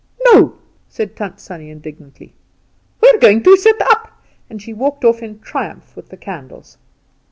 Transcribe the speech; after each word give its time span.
"No," 0.33 0.55
said 0.89 1.15
Tant 1.15 1.39
Sannie, 1.39 1.69
indignantly; 1.69 2.33
"we're 3.03 3.19
going 3.19 3.43
to 3.43 3.55
sit 3.55 3.79
up!" 3.83 4.19
and 4.49 4.59
she 4.59 4.73
walked 4.73 5.05
off 5.05 5.21
in 5.21 5.37
triumph 5.41 5.95
with 5.95 6.09
the 6.09 6.17
candles. 6.17 6.79